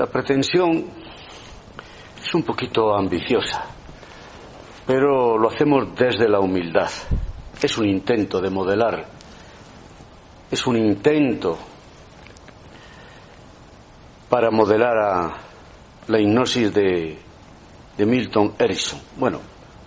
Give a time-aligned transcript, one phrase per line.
[0.00, 0.86] La pretensión
[2.24, 3.66] es un poquito ambiciosa,
[4.86, 6.88] pero lo hacemos desde la humildad.
[7.60, 9.04] Es un intento de modelar,
[10.50, 11.58] es un intento
[14.30, 15.36] para modelar a
[16.08, 17.18] la hipnosis de,
[17.98, 19.02] de Milton Erickson.
[19.18, 19.38] Bueno,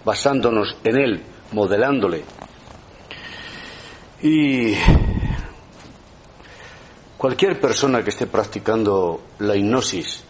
[0.05, 1.23] basándonos en él,
[1.53, 2.23] modelándole.
[4.21, 4.75] Y
[7.23, 10.25] cualquier persona que esté practicando la hipnosis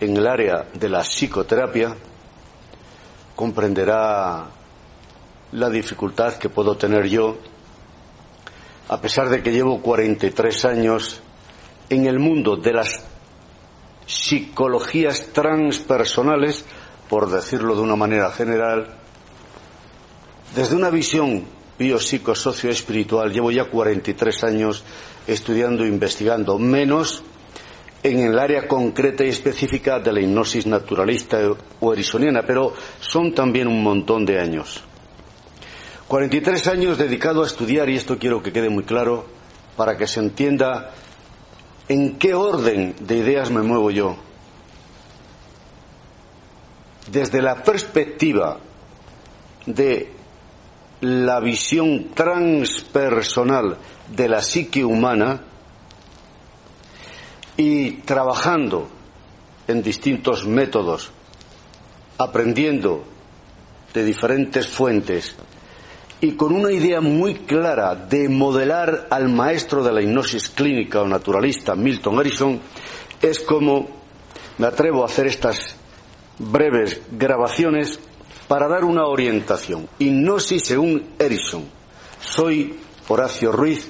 [0.00, 1.94] en el área de la psicoterapia
[3.36, 4.44] comprenderá
[5.52, 7.36] la dificultad que puedo tener yo,
[8.88, 11.20] a pesar de que llevo 43 años
[11.90, 13.04] en el mundo de las
[14.04, 16.64] psicologías transpersonales,
[17.08, 18.96] por decirlo de una manera general,
[20.56, 21.44] desde una visión
[21.78, 24.84] biopsicosocioespiritual, llevo ya 43 años
[25.26, 27.22] estudiando e investigando, menos
[28.02, 31.38] en el área concreta y específica de la hipnosis naturalista
[31.80, 34.82] o erisoniana, pero son también un montón de años.
[36.06, 39.26] 43 años dedicado a estudiar, y esto quiero que quede muy claro,
[39.76, 40.92] para que se entienda
[41.88, 44.16] en qué orden de ideas me muevo yo.
[47.10, 48.58] Desde la perspectiva
[49.66, 50.15] de
[51.06, 53.76] la visión transpersonal
[54.14, 55.40] de la psique humana
[57.56, 58.88] y trabajando
[59.68, 61.12] en distintos métodos,
[62.18, 63.04] aprendiendo
[63.94, 65.36] de diferentes fuentes
[66.20, 71.06] y con una idea muy clara de modelar al maestro de la hipnosis clínica o
[71.06, 72.60] naturalista, Milton Erickson,
[73.22, 73.88] es como
[74.58, 75.76] me atrevo a hacer estas
[76.38, 78.00] breves grabaciones
[78.48, 79.88] para dar una orientación.
[79.98, 81.64] Hipnosis según Erickson.
[82.20, 83.88] Soy Horacio Ruiz,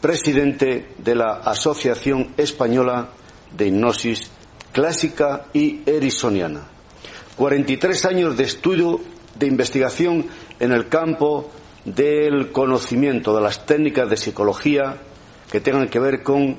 [0.00, 3.10] presidente de la Asociación Española
[3.56, 4.30] de Hipnosis
[4.72, 6.68] Clásica y Ericksoniana.
[7.36, 9.00] 43 años de estudio,
[9.34, 10.26] de investigación
[10.58, 11.50] en el campo
[11.84, 14.96] del conocimiento de las técnicas de psicología
[15.50, 16.58] que tengan que ver con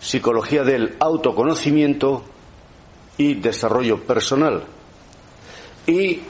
[0.00, 2.24] psicología del autoconocimiento
[3.16, 4.64] y desarrollo personal.
[5.86, 6.20] Y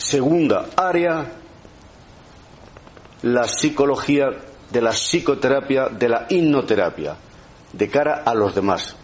[0.00, 1.30] segunda área,
[3.22, 4.30] la psicología
[4.70, 7.16] de la psicoterapia, de la hipnoterapia,
[7.72, 8.96] de cara a los demás.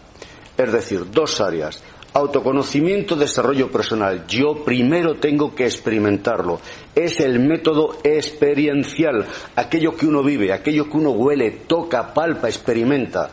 [0.57, 1.83] Es decir, dos áreas.
[2.13, 4.25] Autoconocimiento, desarrollo personal.
[4.27, 6.59] Yo primero tengo que experimentarlo.
[6.95, 13.29] Es el método experiencial, aquello que uno vive, aquello que uno huele, toca, palpa, experimenta.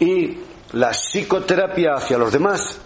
[0.00, 0.38] Y
[0.72, 2.80] la psicoterapia hacia los demás,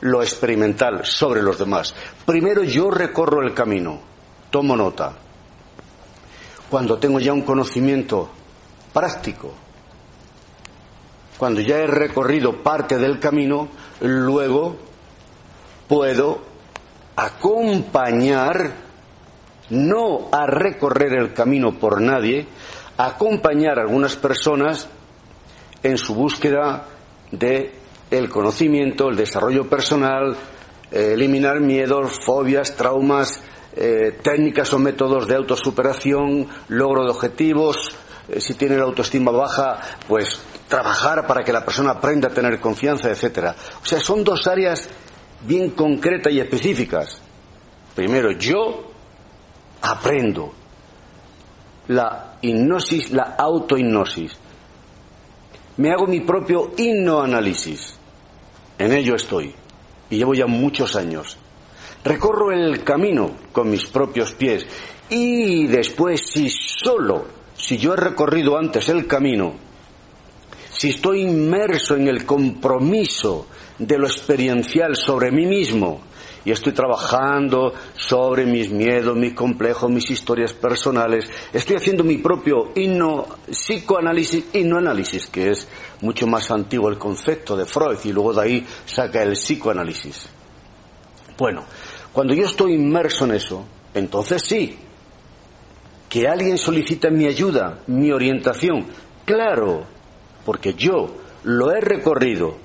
[0.00, 1.94] lo experimental sobre los demás.
[2.26, 4.00] Primero yo recorro el camino,
[4.50, 5.12] tomo nota.
[6.70, 8.28] Cuando tengo ya un conocimiento
[8.92, 9.52] práctico,
[11.38, 13.68] cuando ya he recorrido parte del camino,
[14.00, 14.76] luego
[15.88, 16.40] puedo
[17.16, 18.72] acompañar,
[19.70, 22.46] no a recorrer el camino por nadie,
[22.96, 24.88] acompañar a algunas personas
[25.82, 26.86] en su búsqueda
[27.30, 30.36] de el conocimiento, el desarrollo personal,
[30.90, 33.40] eh, eliminar miedos, fobias, traumas,
[33.76, 37.76] eh, técnicas o métodos de autosuperación, logro de objetivos,
[38.28, 42.60] eh, si tiene la autoestima baja, pues trabajar para que la persona aprenda a tener
[42.60, 43.54] confianza, etcétera.
[43.82, 44.88] O sea, son dos áreas
[45.46, 47.20] bien concretas y específicas.
[47.94, 48.90] Primero, yo
[49.82, 50.52] aprendo
[51.88, 54.36] la hipnosis, la autohipnosis.
[55.76, 57.98] Me hago mi propio hipnoanálisis.
[58.78, 59.54] En ello estoy.
[60.10, 61.36] Y llevo ya muchos años.
[62.04, 64.66] Recorro el camino con mis propios pies.
[65.08, 67.26] Y después, si solo,
[67.56, 69.54] si yo he recorrido antes el camino,
[70.70, 73.46] si estoy inmerso en el compromiso
[73.78, 76.02] de lo experiencial sobre mí mismo,
[76.44, 81.24] y estoy trabajando sobre mis miedos, mis complejos, mis historias personales.
[81.52, 85.66] Estoy haciendo mi propio himno, psicoanálisis, himnoanálisis, que es
[86.02, 90.28] mucho más antiguo el concepto de Freud y luego de ahí saca el psicoanálisis.
[91.38, 91.64] Bueno,
[92.12, 93.64] cuando yo estoy inmerso en eso,
[93.94, 94.76] entonces sí,
[96.08, 98.86] que alguien solicita mi ayuda, mi orientación,
[99.24, 99.84] claro,
[100.44, 102.56] porque yo lo he recorrido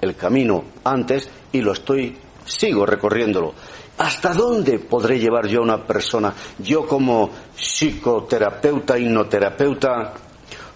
[0.00, 3.54] el camino antes y lo estoy sigo recorriéndolo.
[3.98, 10.14] ¿Hasta dónde podré llevar yo a una persona, yo como psicoterapeuta, hipnoterapeuta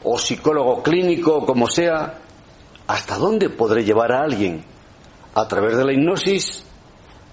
[0.05, 2.19] o psicólogo clínico, como sea,
[2.87, 4.65] hasta dónde podré llevar a alguien?
[5.35, 6.65] A través de la hipnosis,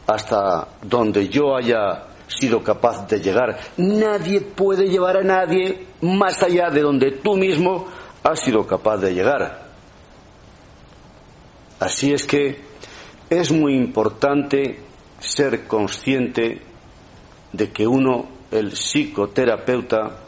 [0.08, 3.60] hasta donde yo haya sido capaz de llegar.
[3.78, 7.88] Nadie puede llevar a nadie más allá de donde tú mismo
[8.24, 9.64] has sido capaz de llegar.
[11.80, 12.73] Así es que
[13.40, 14.80] es muy importante
[15.20, 16.62] ser consciente
[17.52, 20.20] de que uno, el psicoterapeuta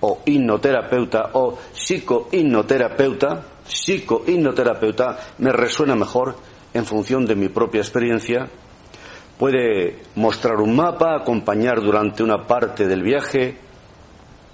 [0.00, 6.36] o hipnoterapeuta o psico-hipnoterapeuta, psico-hipnoterapeuta me resuena mejor
[6.74, 8.48] en función de mi propia experiencia,
[9.38, 13.56] puede mostrar un mapa, acompañar durante una parte del viaje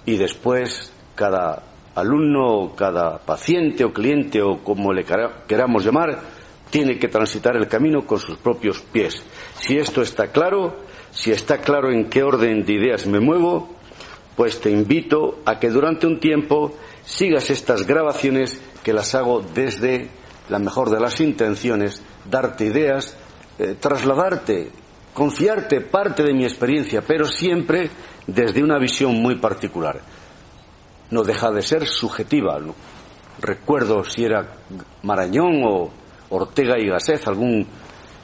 [0.05, 1.63] y después cada
[1.95, 5.05] alumno, cada paciente o cliente o como le
[5.47, 6.38] queramos llamar,
[6.69, 9.23] tiene que transitar el camino con sus propios pies.
[9.59, 10.77] Si esto está claro,
[11.11, 13.69] si está claro en qué orden de ideas me muevo,
[14.35, 16.73] pues te invito a que durante un tiempo
[17.03, 20.09] sigas estas grabaciones que las hago desde
[20.49, 23.17] la mejor de las intenciones, darte ideas,
[23.57, 24.71] eh, trasladarte,
[25.13, 27.89] confiarte parte de mi experiencia, pero siempre
[28.25, 29.99] desde una visión muy particular.
[31.11, 32.59] No deja de ser subjetiva.
[33.41, 34.55] Recuerdo si era
[35.03, 35.89] Marañón o
[36.29, 37.65] Ortega y Gasset, algún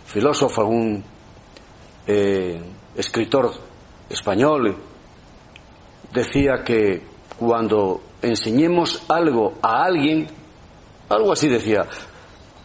[0.05, 1.03] filósofo, algún
[2.07, 2.61] eh,
[2.95, 3.51] escritor
[4.09, 4.75] español,
[6.13, 7.01] decía que
[7.37, 10.27] cuando enseñemos algo a alguien,
[11.09, 11.85] algo así decía,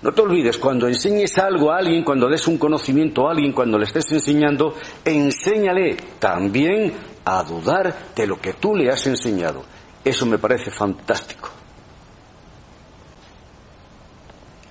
[0.02, 3.78] no te olvides, cuando enseñes algo a alguien, cuando des un conocimiento a alguien, cuando
[3.78, 6.92] le estés enseñando, enséñale también
[7.24, 9.62] a dudar de lo que tú le has enseñado.
[10.02, 11.59] Eso me parece fantástico.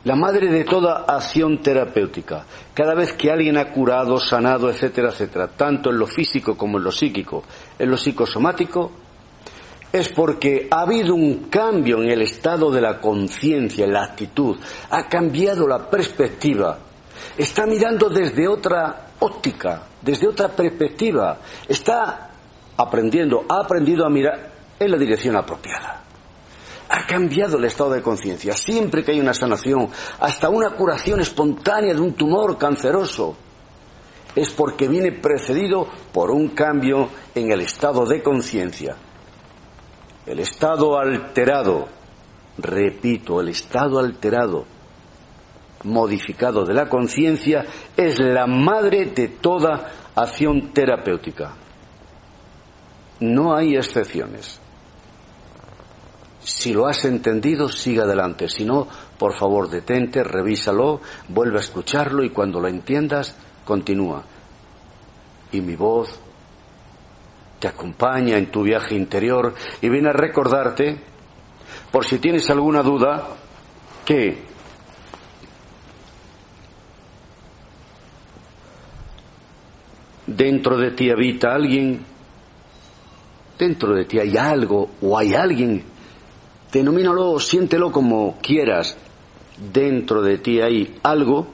[0.10, 2.44] La madre de toda acción terapéutica.
[2.74, 6.86] Cada vez que alguien ha curado, sanado, etcétera, etcétera, tanto en lo físico como en
[6.86, 7.44] lo psíquico,
[7.78, 8.90] en lo psicosomático,
[9.94, 14.58] es porque ha habido un cambio en el estado de la conciencia, en la actitud,
[14.90, 16.80] ha cambiado la perspectiva,
[17.38, 22.32] está mirando desde otra óptica, desde otra perspectiva, está
[22.78, 26.09] aprendiendo, ha aprendido a mirar en la dirección apropiada
[26.90, 28.54] ha cambiado el estado de conciencia.
[28.54, 29.90] Siempre que hay una sanación,
[30.20, 33.36] hasta una curación espontánea de un tumor canceroso,
[34.36, 38.96] es porque viene precedido por un cambio en el estado de conciencia.
[40.26, 41.88] El estado alterado,
[42.58, 44.66] repito, el estado alterado,
[45.84, 47.66] modificado de la conciencia,
[47.96, 51.54] es la madre de toda acción terapéutica.
[53.20, 54.59] No hay excepciones.
[56.50, 58.50] Si lo has entendido, sigue adelante.
[58.50, 58.88] Si no,
[59.20, 64.24] por favor, detente, revísalo, vuelve a escucharlo y cuando lo entiendas, continúa.
[65.52, 66.20] Y mi voz
[67.60, 71.00] te acompaña en tu viaje interior y viene a recordarte,
[71.92, 73.28] por si tienes alguna duda,
[74.04, 74.42] que
[80.26, 82.04] dentro de ti habita alguien,
[83.60, 85.89] dentro de ti hay algo o hay alguien
[86.72, 88.96] Denomínalo, siéntelo como quieras.
[89.74, 91.48] Dentro de ti hay algo,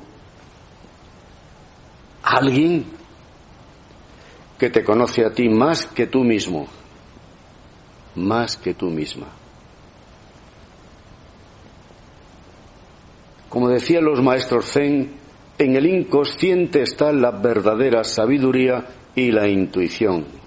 [2.22, 2.86] alguien
[4.60, 6.68] que te conoce a ti más que tú mismo,
[8.16, 9.28] más que tú misma.
[13.50, 15.14] Como decían los maestros Zen,
[15.58, 18.86] en el inconsciente está la verdadera sabiduría
[19.16, 20.45] y la intuición.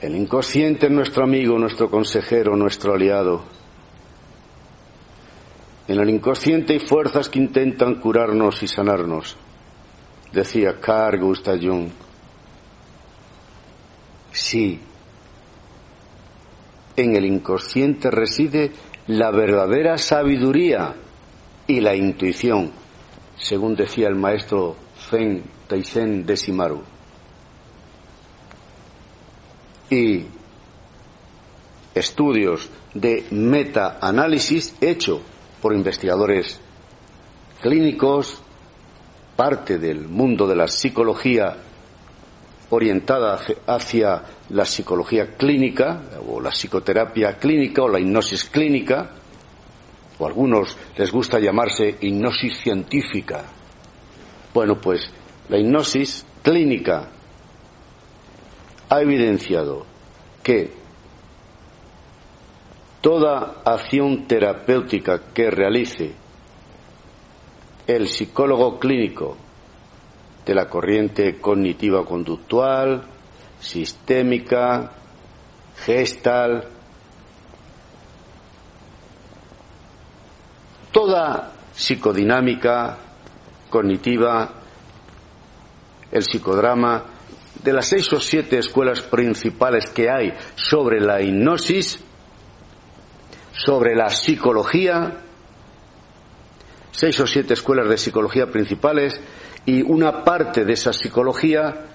[0.00, 3.44] El inconsciente es nuestro amigo, nuestro consejero, nuestro aliado.
[5.88, 9.36] En el inconsciente hay fuerzas que intentan curarnos y sanarnos,
[10.32, 11.88] decía Carl Gustav Jung.
[14.32, 14.78] Sí,
[16.94, 18.72] en el inconsciente reside
[19.06, 20.94] la verdadera sabiduría
[21.66, 22.70] y la intuición,
[23.38, 24.76] según decía el maestro
[25.08, 26.95] Zen Taisen de Simaru
[29.90, 30.24] y
[31.94, 35.20] estudios de meta-análisis hecho
[35.60, 36.60] por investigadores
[37.60, 38.40] clínicos,
[39.34, 41.56] parte del mundo de la psicología
[42.70, 49.10] orientada hacia la psicología clínica o la psicoterapia clínica o la hipnosis clínica,
[50.18, 53.44] o a algunos les gusta llamarse hipnosis científica.
[54.52, 55.10] Bueno, pues
[55.48, 57.10] la hipnosis clínica
[58.88, 59.84] ha evidenciado
[60.42, 60.70] que
[63.00, 66.14] toda acción terapéutica que realice
[67.86, 69.36] el psicólogo clínico
[70.44, 73.04] de la corriente cognitiva conductual,
[73.60, 74.92] sistémica,
[75.84, 76.68] gestal,
[80.92, 82.96] toda psicodinámica
[83.68, 84.50] cognitiva,
[86.10, 87.04] el psicodrama,
[87.66, 91.98] de las seis o siete escuelas principales que hay sobre la hipnosis,
[93.50, 95.18] sobre la psicología,
[96.92, 99.20] seis o siete escuelas de psicología principales
[99.64, 101.86] y una parte de esa psicología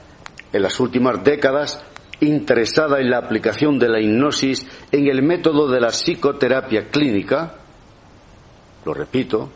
[0.52, 1.82] en las últimas décadas
[2.20, 7.56] interesada en la aplicación de la hipnosis en el método de la psicoterapia clínica,
[8.84, 9.50] lo repito,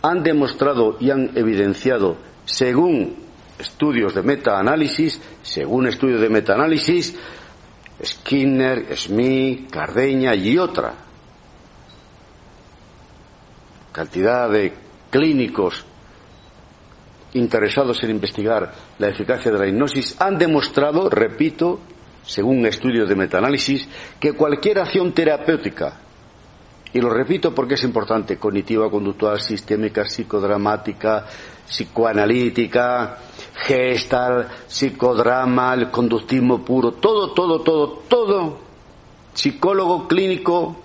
[0.00, 3.29] han demostrado y han evidenciado, según
[3.60, 7.16] estudios de metaanálisis, según estudios de metaanálisis,
[8.02, 10.94] Skinner, Smith, Cardeña y otra
[13.92, 14.72] cantidad de
[15.10, 15.84] clínicos
[17.34, 21.80] interesados en investigar la eficacia de la hipnosis han demostrado, repito,
[22.24, 23.88] según estudios de metaanálisis,
[24.18, 26.00] que cualquier acción terapéutica,
[26.92, 31.26] y lo repito porque es importante, cognitiva, conductual, sistémica, psicodramática,
[31.70, 33.18] psicoanalítica,
[33.54, 38.58] gestal, psicodrama, el conductismo puro, todo, todo, todo, todo,
[39.32, 40.76] psicólogo clínico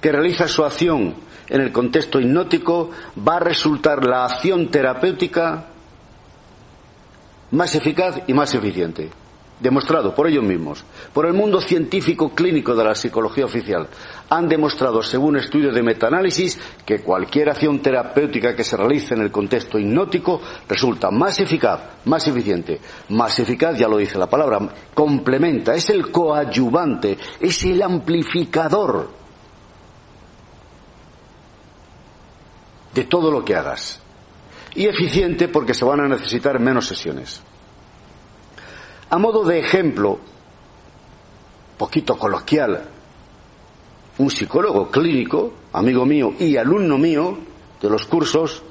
[0.00, 1.14] que realiza su acción
[1.48, 5.66] en el contexto hipnótico, va a resultar la acción terapéutica
[7.50, 9.10] más eficaz y más eficiente.
[9.60, 13.86] Demostrado por ellos mismos, por el mundo científico clínico de la psicología oficial.
[14.30, 19.30] Han demostrado, según estudios de metaanálisis, que cualquier acción terapéutica que se realice en el
[19.30, 22.80] contexto hipnótico resulta más eficaz, más eficiente.
[23.10, 24.60] Más eficaz, ya lo dice la palabra,
[24.94, 29.10] complementa, es el coadyuvante, es el amplificador
[32.94, 34.00] de todo lo que hagas.
[34.74, 37.42] Y eficiente porque se van a necesitar menos sesiones.
[39.10, 40.20] A modo de ejemplo,
[41.76, 42.88] poquito coloquial,
[44.18, 47.36] un psicólogo clínico, amigo mío y alumno mío
[47.82, 48.62] de los cursos,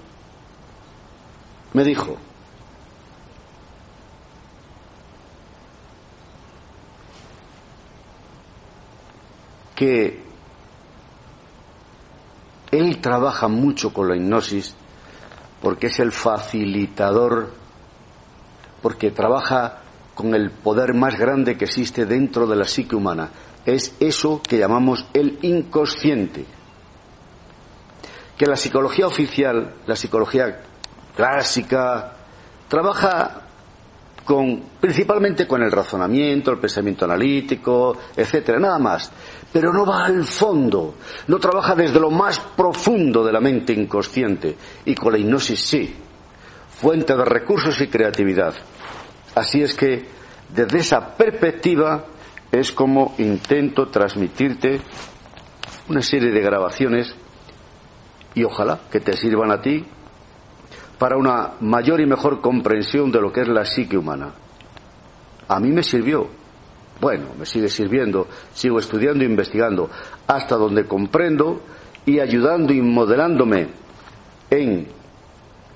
[1.74, 2.17] me dijo,
[9.75, 10.22] que
[12.72, 14.75] él trabaja mucho con la hipnosis
[15.62, 17.53] porque es el facilitador,
[18.81, 19.79] porque trabaja
[20.19, 23.29] con el poder más grande que existe dentro de la psique humana.
[23.65, 26.43] Es eso que llamamos el inconsciente.
[28.38, 30.59] Que la psicología oficial, la psicología
[31.15, 32.17] clásica,
[32.67, 33.43] trabaja
[34.25, 39.09] con, principalmente con el razonamiento, el pensamiento analítico, etcétera, nada más
[39.51, 40.95] pero no va al fondo,
[41.27, 45.95] no trabaja desde lo más profundo de la mente inconsciente y con la hipnosis sí,
[46.79, 48.53] fuente de recursos y creatividad.
[49.36, 50.05] Así es que
[50.53, 52.05] desde esa perspectiva
[52.51, 54.81] es como intento transmitirte
[55.88, 57.13] una serie de grabaciones
[58.33, 59.86] y ojalá que te sirvan a ti
[60.98, 64.33] para una mayor y mejor comprensión de lo que es la psique humana.
[65.48, 66.27] A mí me sirvió,
[67.00, 69.89] bueno, me sigue sirviendo, sigo estudiando e investigando
[70.27, 71.62] hasta donde comprendo
[72.05, 73.67] y ayudando y modelándome
[74.50, 74.88] en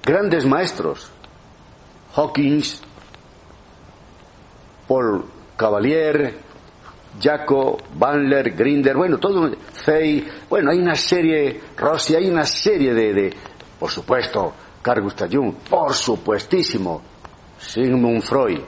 [0.03, 1.12] grandes maestros,
[2.15, 2.81] Hawkins,
[4.88, 5.24] Paul
[5.56, 6.34] Cavalier,
[7.22, 13.13] Jaco, Bandler, Grinder, bueno, todo, Fey, bueno, hay una serie, Rossi, hay una serie de,
[13.13, 13.34] de
[13.80, 17.02] por supuesto, Carl Gustav Jung, por supuestísimo,
[17.60, 18.60] Sigmund Freud,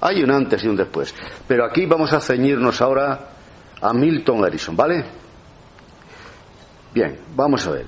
[0.00, 1.14] hay un antes y un después.
[1.46, 3.30] Pero aquí vamos a ceñirnos ahora
[3.80, 5.04] a Milton Edison, ¿vale?
[6.94, 7.86] Bien, vamos a ver.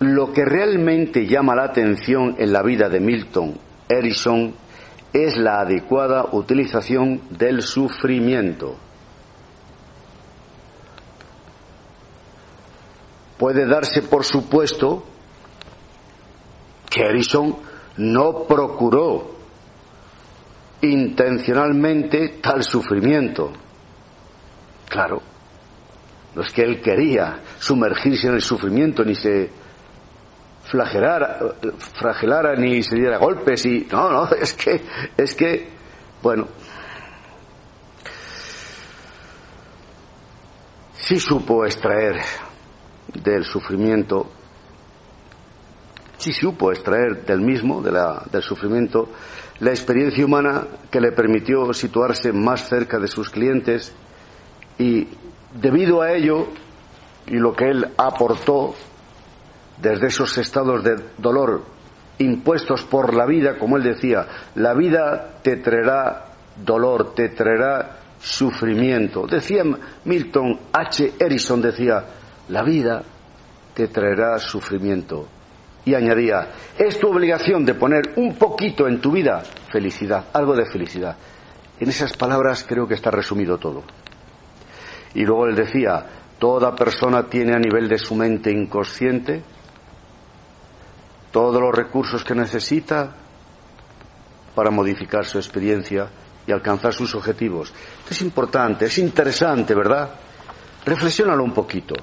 [0.00, 3.58] Lo que realmente llama la atención en la vida de Milton
[3.88, 4.54] Edison
[5.12, 8.76] es la adecuada utilización del sufrimiento.
[13.38, 15.04] Puede darse por supuesto
[16.90, 17.56] que Edison
[17.98, 19.36] no procuró
[20.82, 23.52] intencionalmente tal sufrimiento.
[24.88, 25.22] Claro,
[26.34, 29.50] no es que él quería sumergirse en el sufrimiento ni se
[30.68, 31.38] flagelara,
[31.78, 34.82] flagelara ni se diera golpes y no, no, es que
[35.16, 35.68] es que
[36.22, 36.46] bueno,
[40.94, 42.20] sí supo extraer
[43.14, 44.26] del sufrimiento,
[46.18, 49.08] sí supo extraer del mismo, de la, del sufrimiento,
[49.60, 53.94] la experiencia humana que le permitió situarse más cerca de sus clientes
[54.78, 55.08] y
[55.54, 56.48] debido a ello
[57.26, 58.74] y lo que él aportó
[59.80, 61.62] desde esos estados de dolor
[62.18, 66.24] impuestos por la vida, como él decía, la vida te traerá
[66.56, 69.26] dolor, te traerá sufrimiento.
[69.26, 69.62] Decía
[70.04, 71.12] Milton H.
[71.18, 72.04] Edison, decía,
[72.48, 73.02] la vida
[73.74, 75.28] te traerá sufrimiento
[75.84, 80.66] y añadía, es tu obligación de poner un poquito en tu vida felicidad, algo de
[80.66, 81.16] felicidad.
[81.80, 83.84] En esas palabras creo que está resumido todo.
[85.14, 86.04] Y luego él decía,
[86.38, 89.42] toda persona tiene a nivel de su mente inconsciente
[91.38, 93.14] todos los recursos que necesita
[94.56, 96.08] para modificar su experiencia
[96.44, 97.72] y alcanzar sus objetivos.
[98.10, 100.10] es importante, es interesante, ¿verdad?
[100.84, 101.94] Reflexiónalo un poquito.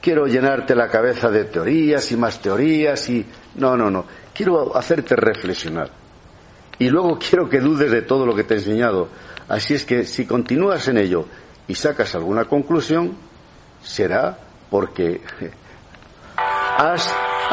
[0.00, 3.24] Quiero llenarte la cabeza de teorías y más teorías y...
[3.54, 4.04] No, no, no.
[4.34, 5.92] Quiero hacerte reflexionar.
[6.80, 9.08] Y luego quiero que dudes de todo lo que te he enseñado.
[9.46, 11.26] Así es que si continúas en ello
[11.68, 13.16] y sacas alguna conclusión,
[13.84, 14.36] será
[14.68, 15.20] porque
[16.78, 17.12] has,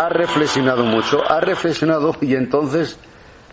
[0.10, 3.00] reflexionado mucho, has reflexionado y entonces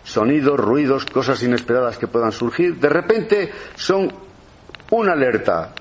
[0.05, 4.12] sonidos, ruidos, cosas inesperadas que puedan surgir, de repente son
[4.91, 5.73] una alerta,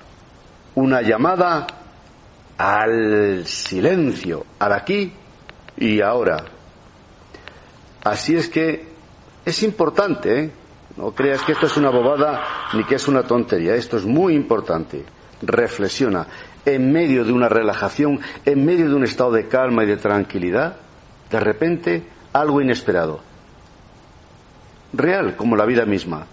[0.76, 1.66] una llamada
[2.56, 5.12] al silencio, al aquí
[5.76, 6.42] y ahora.
[8.02, 8.88] Así es que
[9.44, 10.50] es importante, ¿eh?
[10.96, 14.34] no creas que esto es una bobada ni que es una tontería, esto es muy
[14.34, 15.04] importante.
[15.42, 16.26] Reflexiona,
[16.64, 20.76] en medio de una relajación, en medio de un estado de calma y de tranquilidad,
[21.30, 22.02] de repente
[22.32, 23.20] algo inesperado,
[24.92, 26.26] real como la vida misma,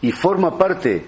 [0.00, 1.06] y forma parte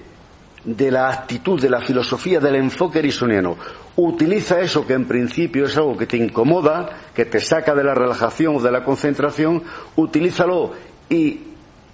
[0.65, 3.57] de la actitud, de la filosofía, del enfoque erisoniano.
[3.97, 7.95] Utiliza eso que en principio es algo que te incomoda, que te saca de la
[7.95, 9.63] relajación o de la concentración,
[9.97, 10.73] utilízalo
[11.09, 11.41] y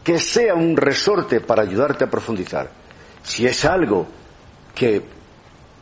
[0.02, 2.70] que sea un resorte para ayudarte a profundizar.
[3.23, 4.06] Si es algo
[4.75, 5.02] que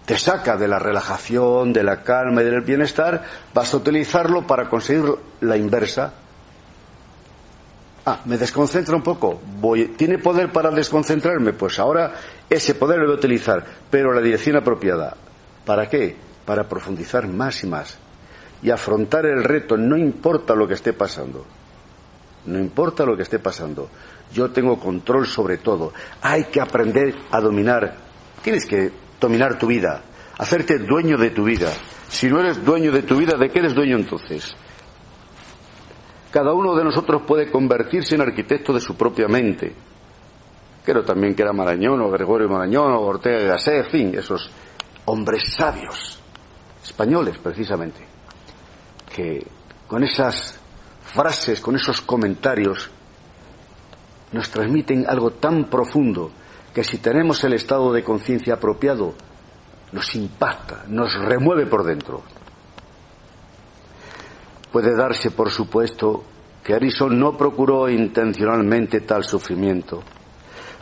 [0.05, 4.69] te saca de la relajación, de la calma y del bienestar, vas a utilizarlo para
[4.69, 6.13] conseguir la inversa,
[8.07, 9.41] Ah, me desconcentra un poco.
[9.97, 11.55] ¿Tiene poder para desconcentrarme?
[11.55, 12.13] Pues ahora
[12.51, 15.17] ese poder lo voy a utilizar, pero la dirección apropiada.
[15.65, 16.15] ¿Para qué?
[16.45, 17.97] Para profundizar más y más.
[18.63, 21.47] Y afrontar el reto, no importa lo que esté pasando.
[22.45, 23.89] No importa lo que esté pasando.
[24.35, 25.95] Yo tengo control sobre todo.
[26.21, 27.95] Hay que aprender a dominar.
[28.43, 28.93] Tienes que
[29.25, 30.03] dominar tu vida,
[30.39, 31.73] hacerte dueño de tu vida.
[32.09, 34.55] Si no eres dueño de tu vida, ¿de qué eres dueño entonces?
[36.31, 39.75] Cada uno de nosotros puede convertirse en arquitecto de su propia mente.
[40.85, 44.51] Creo también que era Marañón o Gregorio Marañón o Ortega y Gasset, en fin, esos
[45.07, 46.21] hombres sabios,
[46.83, 48.05] españoles precisamente,
[49.15, 49.47] que
[49.87, 50.61] con esas
[51.03, 52.91] frases, con esos comentarios,
[54.33, 56.31] nos transmiten algo tan profundo
[56.75, 59.15] que si tenemos el estado de conciencia apropiado,
[59.93, 62.23] nos impacta, nos remueve por dentro.
[64.73, 66.25] Puede darse, por supuesto,
[66.65, 70.03] que Harrison no procuró intencionalmente tal sufrimiento,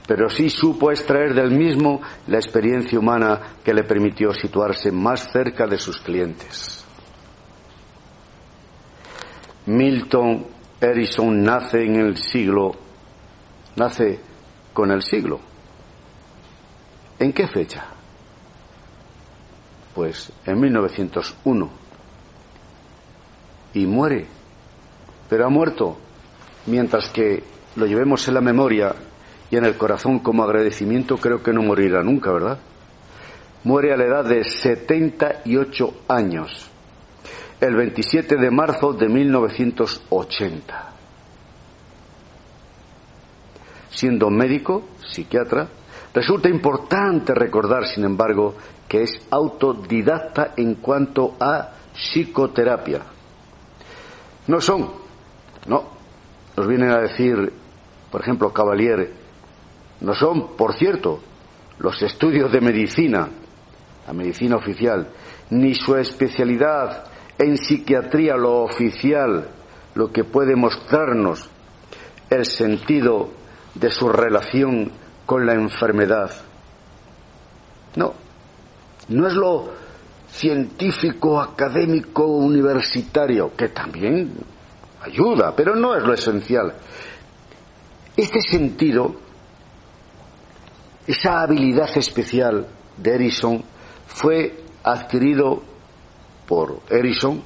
[0.07, 5.67] pero sí supo extraer del mismo la experiencia humana que le permitió situarse más cerca
[5.67, 6.87] de sus clientes.
[9.67, 10.47] Milton
[10.81, 12.73] Harrison nace en el siglo,
[13.77, 14.21] nace
[14.73, 15.52] con el siglo.
[17.23, 17.85] ¿En qué fecha?
[19.95, 21.71] Pues en 1901
[23.75, 24.27] y muere.
[25.31, 25.99] Pero ha muerto
[26.67, 27.45] mientras que
[27.77, 28.97] lo llevemos en la memoria
[29.53, 32.59] y en el corazón como agradecimiento, creo que no morirá nunca, ¿verdad?
[33.63, 36.69] Muere a la edad de 78 años,
[37.61, 40.93] el 27 de marzo de 1980.
[43.91, 45.69] Siendo médico, psiquiatra,
[46.15, 48.55] resulta importante recordar, sin embargo,
[48.89, 53.03] que es autodidacta en cuanto a psicoterapia.
[54.47, 54.91] No son,
[55.67, 55.85] no.
[56.57, 57.53] Nos vienen a decir,
[58.11, 59.11] por ejemplo, Cavalier,
[60.01, 61.21] no son, por cierto,
[61.79, 63.29] los estudios de medicina,
[64.07, 65.09] la medicina oficial,
[65.51, 67.05] ni su especialidad
[67.39, 69.49] en psiquiatría, lo oficial,
[69.95, 71.49] lo que puede mostrarnos
[72.31, 73.31] el sentido
[73.75, 74.93] de su relación
[75.33, 76.31] con la enfermedad.
[77.97, 78.13] No,
[79.09, 79.71] no es lo
[80.29, 84.31] científico, académico, universitario, que también
[85.01, 86.75] ayuda, pero no es lo esencial.
[88.15, 89.15] Este sentido,
[91.07, 92.67] esa habilidad especial
[92.99, 93.65] de Edison
[94.09, 95.63] fue adquirido
[96.47, 97.43] por Edison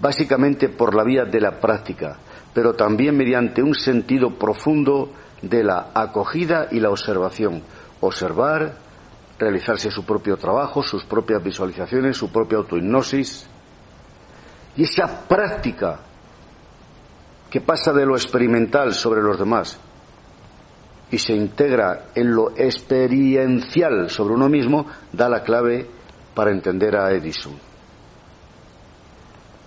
[0.00, 2.18] básicamente por la vía de la práctica,
[2.52, 7.62] pero también mediante un sentido profundo de la acogida y la observación.
[8.00, 8.76] Observar,
[9.38, 13.46] realizarse su propio trabajo, sus propias visualizaciones, su propia autohipnosis.
[14.76, 16.00] Y esa práctica
[17.50, 19.78] que pasa de lo experimental sobre los demás
[21.10, 25.88] y se integra en lo experiencial sobre uno mismo, da la clave
[26.34, 27.54] para entender a Edison.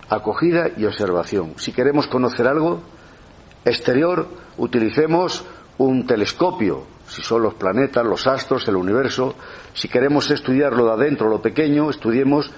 [0.08, 1.54] Acogida y observación.
[1.56, 2.82] Si queremos conocer algo
[3.64, 5.44] exterior, utilicemos
[5.78, 9.34] un telescopio, si son los planetas, los astros, el universo.
[9.74, 12.50] Si queremos estudiarlo de adentro, lo pequeño, estudiemos,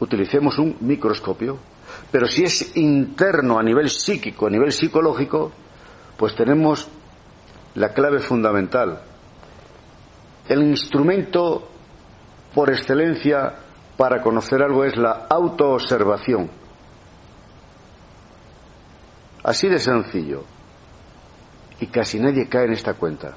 [0.00, 1.58] utilicemos un microscopio.
[2.10, 5.52] Pero si es interno a nivel psíquico, a nivel psicológico,
[6.16, 6.88] pues tenemos
[7.74, 9.00] la clave fundamental.
[10.48, 11.68] El instrumento
[12.54, 13.54] por excelencia
[13.96, 16.50] para conocer algo es la autoobservación.
[19.42, 20.55] Así de sencillo.
[21.80, 23.34] Y casi nadie cae en esta cuenta.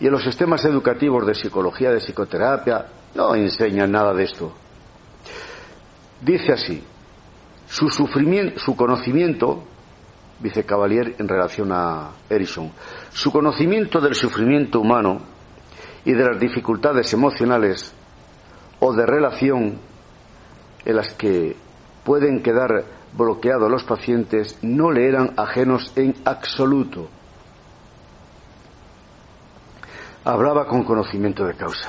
[0.00, 4.52] Y en los sistemas educativos de psicología, de psicoterapia, no enseñan nada de esto.
[6.20, 6.82] Dice así,
[7.68, 9.64] su, sufrimiento, su conocimiento,
[10.40, 12.70] dice Cavalier en relación a Erison,
[13.12, 15.20] su conocimiento del sufrimiento humano
[16.04, 17.92] y de las dificultades emocionales
[18.80, 19.78] o de relación
[20.84, 21.56] en las que
[22.04, 27.08] pueden quedar bloqueados los pacientes no le eran ajenos en absoluto.
[30.28, 31.88] Hablaba con conocimiento de causa.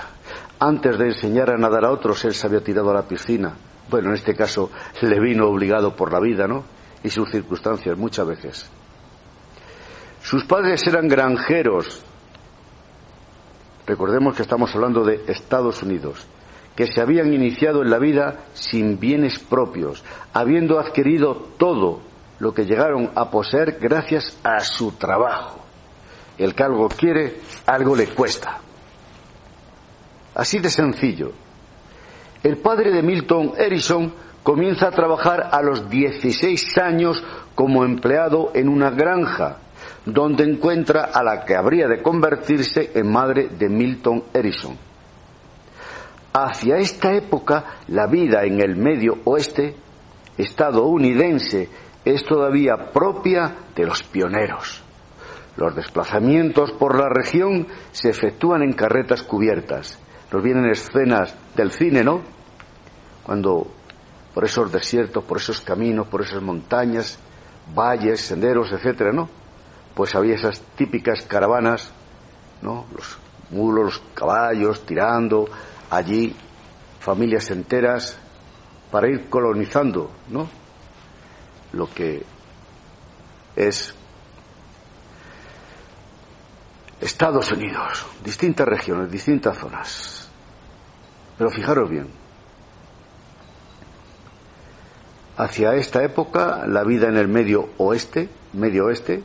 [0.59, 3.53] Antes de enseñar a nadar a otros, él se había tirado a la piscina.
[3.89, 4.71] Bueno, en este caso
[5.01, 6.63] le vino obligado por la vida, ¿no?
[7.03, 8.71] Y sus circunstancias muchas veces.
[10.21, 12.01] Sus padres eran granjeros.
[13.85, 16.25] Recordemos que estamos hablando de Estados Unidos
[16.77, 21.99] que se habían iniciado en la vida sin bienes propios, habiendo adquirido todo
[22.39, 25.68] lo que llegaron a poseer gracias a su trabajo.
[26.39, 28.59] El que algo quiere, algo le cuesta.
[30.33, 31.31] Así de sencillo.
[32.41, 37.23] El padre de Milton Erickson comienza a trabajar a los 16 años
[37.53, 39.57] como empleado en una granja,
[40.05, 44.89] donde encuentra a la que habría de convertirse en madre de Milton Erickson
[46.33, 49.75] hacia esta época la vida en el medio oeste
[50.37, 51.69] estadounidense
[52.05, 54.83] es todavía propia de los pioneros.
[55.57, 59.99] Los desplazamientos por la región se efectúan en carretas cubiertas.
[60.31, 62.21] Nos vienen escenas del cine, ¿no?
[63.23, 63.67] Cuando
[64.33, 67.19] por esos desiertos, por esos caminos, por esas montañas,
[67.75, 69.29] valles, senderos, etcétera, ¿no?
[69.93, 71.91] Pues había esas típicas caravanas,
[72.61, 72.85] ¿no?
[72.95, 73.17] Los
[73.51, 75.49] mulos, los caballos tirando,
[75.89, 76.35] allí
[76.99, 78.17] familias enteras
[78.91, 80.47] para ir colonizando, ¿no?
[81.73, 82.23] Lo que
[83.55, 83.95] es
[87.01, 90.29] Estados Unidos, distintas regiones, distintas zonas.
[91.37, 92.07] Pero fijaros bien,
[95.37, 99.23] hacia esta época la vida en el medio oeste, medio oeste,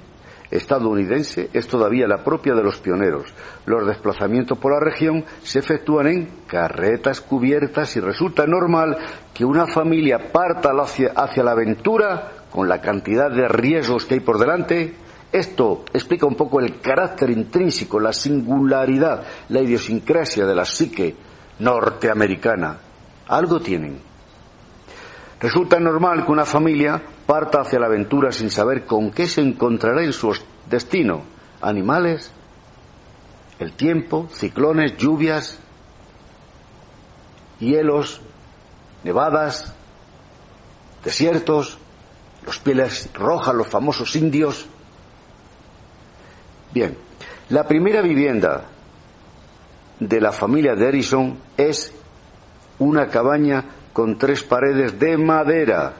[0.50, 3.34] estadounidense es todavía la propia de los pioneros.
[3.66, 8.96] Los desplazamientos por la región se efectúan en carretas cubiertas y resulta normal
[9.32, 14.20] que una familia parta hacia, hacia la aventura con la cantidad de riesgos que hay
[14.20, 14.94] por delante.
[15.34, 21.16] Esto explica un poco el carácter intrínseco, la singularidad, la idiosincrasia de la psique
[21.58, 22.78] norteamericana.
[23.26, 23.98] Algo tienen.
[25.40, 30.04] Resulta normal que una familia parta hacia la aventura sin saber con qué se encontrará
[30.04, 30.32] en su
[30.70, 31.22] destino.
[31.60, 32.30] Animales,
[33.58, 35.58] el tiempo, ciclones, lluvias,
[37.58, 38.20] hielos,
[39.02, 39.74] nevadas,
[41.02, 41.78] desiertos,
[42.46, 44.68] los pieles rojas, los famosos indios.
[46.74, 46.96] Bien,
[47.50, 48.64] la primera vivienda
[50.00, 51.94] de la familia de Harrison es
[52.80, 55.94] una cabaña con tres paredes de madera.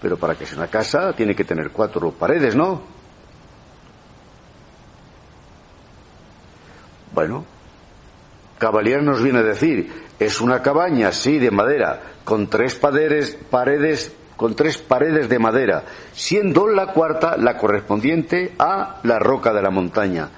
[0.00, 2.82] Pero para que sea una casa tiene que tener cuatro paredes, ¿no?
[7.14, 7.44] Bueno,
[8.58, 14.12] Cavalier nos viene a decir, es una cabaña, sí, de madera, con tres paredes, paredes,
[14.36, 19.70] con tres paredes de madera, siendo la cuarta la correspondiente a la roca de la
[19.70, 20.28] montaña.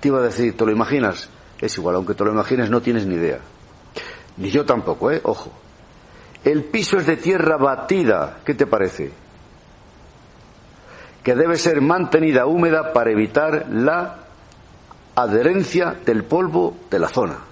[0.00, 1.28] Te iba a decir, ¿te lo imaginas?
[1.60, 3.38] Es igual, aunque te lo imagines, no tienes ni idea.
[4.36, 5.20] Ni yo tampoco, ¿eh?
[5.22, 5.52] Ojo.
[6.44, 8.38] El piso es de tierra batida.
[8.44, 9.12] ¿Qué te parece?
[11.22, 14.24] Que debe ser mantenida húmeda para evitar la
[15.14, 17.51] adherencia del polvo de la zona.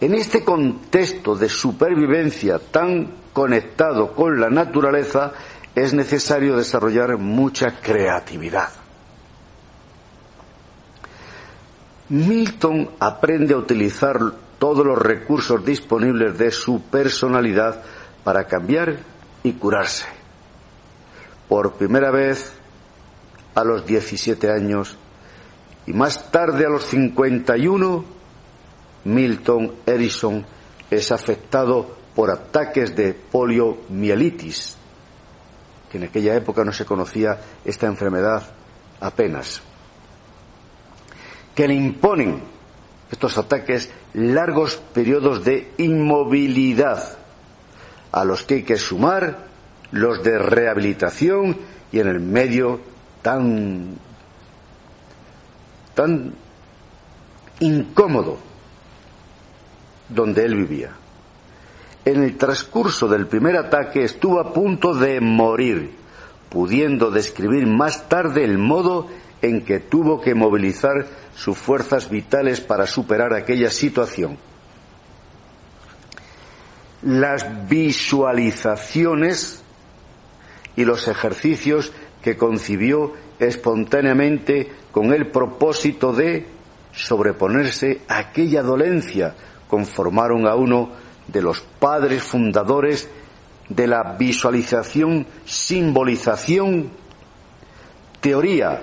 [0.00, 5.32] En este contexto de supervivencia tan conectado con la naturaleza,
[5.74, 8.68] es necesario desarrollar mucha creatividad.
[12.08, 14.18] Milton aprende a utilizar
[14.58, 17.82] todos los recursos disponibles de su personalidad
[18.22, 18.98] para cambiar
[19.42, 20.06] y curarse.
[21.48, 22.52] Por primera vez
[23.54, 24.96] a los 17 años
[25.86, 28.04] y más tarde a los 51,
[29.04, 30.44] Milton Erickson
[30.90, 34.76] es afectado por ataques de poliomielitis,
[35.90, 38.42] que en aquella época no se conocía esta enfermedad
[39.00, 39.60] apenas,
[41.54, 42.42] que le imponen
[43.10, 47.18] estos ataques largos periodos de inmovilidad
[48.12, 49.46] a los que hay que sumar
[49.90, 51.56] los de rehabilitación
[51.92, 52.80] y en el medio
[53.22, 53.96] tan
[55.94, 56.34] tan
[57.60, 58.38] incómodo
[60.08, 60.90] donde él vivía.
[62.04, 65.92] En el transcurso del primer ataque estuvo a punto de morir,
[66.50, 69.08] pudiendo describir más tarde el modo
[69.40, 74.38] en que tuvo que movilizar sus fuerzas vitales para superar aquella situación.
[77.02, 79.62] Las visualizaciones
[80.76, 86.46] y los ejercicios que concibió espontáneamente con el propósito de
[86.92, 89.34] sobreponerse a aquella dolencia,
[89.68, 90.90] conformaron a uno
[91.26, 93.08] de los padres fundadores
[93.68, 96.90] de la visualización, simbolización,
[98.20, 98.82] teoría,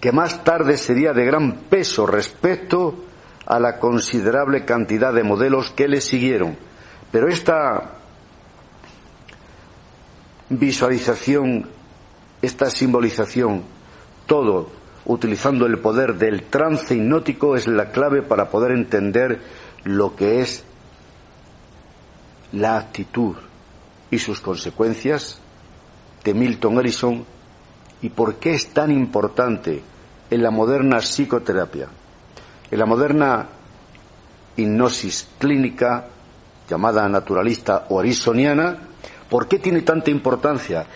[0.00, 3.04] que más tarde sería de gran peso respecto
[3.46, 6.56] a la considerable cantidad de modelos que le siguieron.
[7.10, 7.98] Pero esta
[10.48, 11.68] visualización,
[12.40, 13.62] esta simbolización,
[14.26, 14.70] todo
[15.04, 19.40] utilizando el poder del trance hipnótico es la clave para poder entender
[19.84, 20.64] lo que es
[22.52, 23.36] la actitud
[24.10, 25.38] y sus consecuencias
[26.24, 27.24] de Milton Erickson
[28.02, 29.82] y por qué es tan importante
[30.30, 31.88] en la moderna psicoterapia,
[32.70, 33.48] en la moderna
[34.56, 36.06] hipnosis clínica
[36.68, 38.78] llamada naturalista o arisoniana,
[39.28, 40.86] ¿por qué tiene tanta importancia?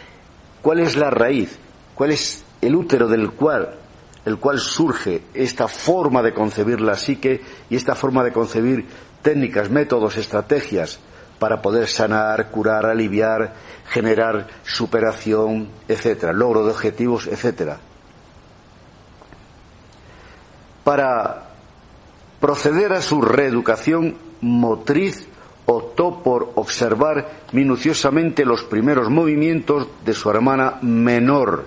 [0.63, 1.59] ¿Cuál es la raíz?
[1.95, 3.86] ¿Cuál es el útero del cual
[4.27, 8.85] el cual surge esta forma de concebir la psique y esta forma de concebir
[9.23, 10.99] técnicas, métodos, estrategias
[11.39, 13.55] para poder sanar, curar, aliviar,
[13.89, 17.79] generar superación, etcétera, logro de objetivos, etcétera.
[20.83, 21.51] Para
[22.41, 25.29] proceder a su reeducación motriz,
[25.67, 31.67] optó por observar minuciosamente los primeros movimientos de su hermana menor,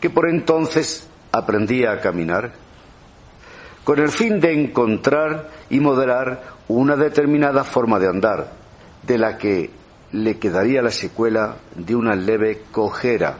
[0.00, 2.52] que por entonces aprendía a caminar,
[3.84, 8.52] con el fin de encontrar y modelar una determinada forma de andar,
[9.02, 9.70] de la que
[10.12, 13.36] le quedaría la secuela de una leve cojera.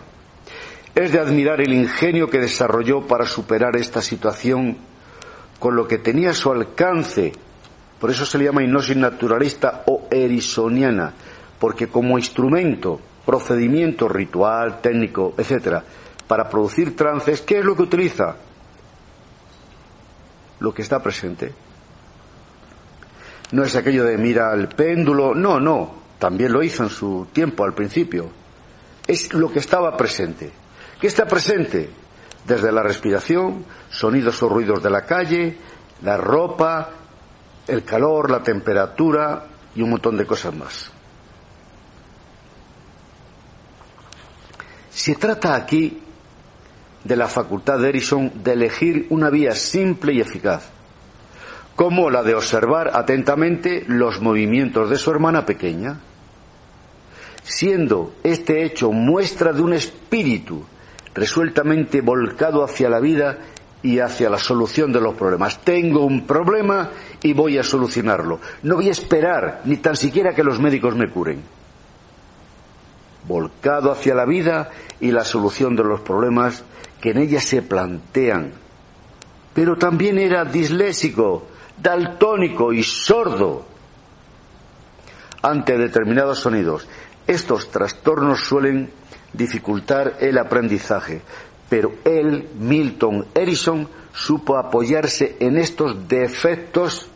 [0.94, 4.76] Es de admirar el ingenio que desarrolló para superar esta situación
[5.59, 7.33] con lo que tenía a su alcance.
[8.00, 11.12] Por eso se le llama hipnosis naturalista o erisoniana,
[11.59, 15.85] porque como instrumento, procedimiento ritual, técnico, etcétera,
[16.31, 18.37] para producir trances, ¿qué es lo que utiliza?
[20.61, 21.53] Lo que está presente.
[23.51, 27.64] No es aquello de mira el péndulo, no, no, también lo hizo en su tiempo
[27.64, 28.31] al principio.
[29.09, 30.53] Es lo que estaba presente.
[31.01, 31.90] ¿Qué está presente?
[32.47, 35.59] Desde la respiración, sonidos o ruidos de la calle,
[36.03, 36.90] la ropa,
[37.66, 40.93] el calor, la temperatura y un montón de cosas más.
[44.93, 46.05] Se trata aquí
[47.04, 50.68] de la facultad de Erison de elegir una vía simple y eficaz,
[51.76, 55.98] como la de observar atentamente los movimientos de su hermana pequeña,
[57.42, 60.64] siendo este hecho muestra de un espíritu
[61.14, 63.38] resueltamente volcado hacia la vida
[63.82, 65.60] y hacia la solución de los problemas.
[65.62, 66.90] Tengo un problema
[67.22, 68.40] y voy a solucionarlo.
[68.62, 71.42] No voy a esperar ni tan siquiera que los médicos me curen.
[73.26, 76.64] Volcado hacia la vida y la solución de los problemas
[77.00, 78.52] que en ella se plantean.
[79.54, 81.46] Pero también era disléxico,
[81.80, 83.64] daltónico y sordo
[85.42, 86.86] ante determinados sonidos.
[87.26, 88.90] Estos trastornos suelen
[89.32, 91.22] dificultar el aprendizaje,
[91.68, 97.08] pero él, Milton Erickson, supo apoyarse en estos defectos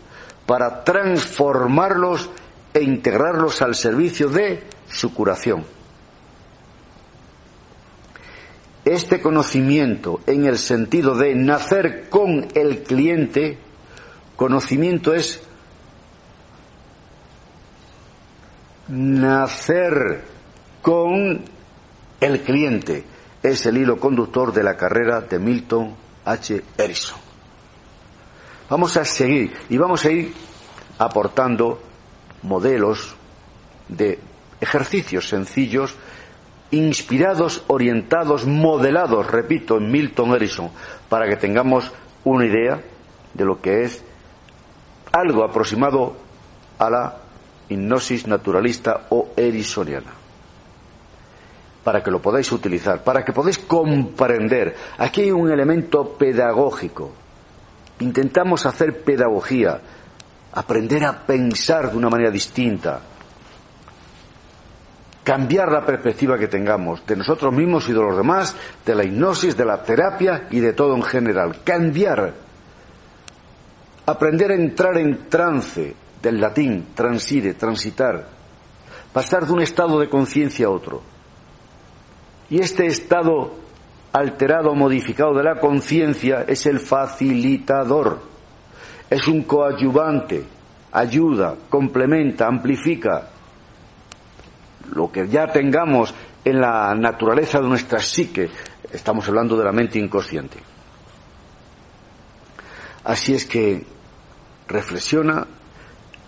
[0.47, 2.31] para transformarlos
[2.73, 5.74] e integrarlos al servicio de su curación.
[8.85, 13.57] Este conocimiento en el sentido de nacer con el cliente,
[14.37, 15.43] conocimiento es
[18.89, 20.25] nacer
[20.83, 21.43] con
[22.21, 23.05] el cliente.
[23.43, 25.95] Es el hilo conductor de la carrera de Milton
[26.25, 26.63] H.
[26.77, 27.19] Erickson.
[28.69, 30.33] Vamos a seguir y vamos a ir
[30.99, 31.83] aportando
[32.43, 33.15] modelos
[33.89, 34.19] de
[34.61, 35.95] ejercicios sencillos
[36.75, 40.71] inspirados, orientados, modelados, repito, en Milton Erickson,
[41.09, 41.93] para que tengamos
[42.25, 42.81] una idea
[43.33, 44.03] de lo que es
[45.13, 46.17] algo aproximado
[46.79, 47.17] a la
[47.69, 50.13] hipnosis naturalista o ericksoniana.
[51.85, 54.75] Para que lo podáis utilizar, para que podáis comprender.
[54.99, 57.13] Aquí hay un elemento pedagógico.
[58.01, 59.81] Intentamos hacer pedagogía,
[60.53, 63.01] aprender a pensar de una manera distinta,
[65.25, 69.57] cambiar la perspectiva que tengamos de nosotros mismos y de los demás, de la hipnosis,
[69.57, 71.63] de la terapia y de todo en general.
[71.65, 72.35] Cambiar.
[74.07, 78.29] Aprender a entrar en trance, del latín, transire, transitar.
[79.15, 81.03] Pasar de un estado de conciencia a otro.
[82.51, 83.55] Y este estado
[84.13, 88.21] alterado o modificado de la conciencia es el facilitador.
[89.09, 90.45] Es un coadyuvante,
[90.93, 93.31] ayuda, complementa, amplifica
[94.93, 98.51] lo que ya tengamos en la naturaleza de nuestra psique,
[98.93, 100.59] estamos hablando de la mente inconsciente.
[103.05, 103.85] Así es que
[104.67, 105.47] reflexiona,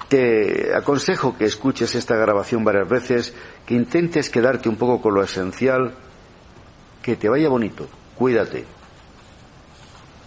[0.08, 5.22] te aconsejo que escuches esta grabación varias veces, que intentes quedarte un poco con lo
[5.22, 5.94] esencial,
[7.02, 8.75] que te vaya bonito, cuídate.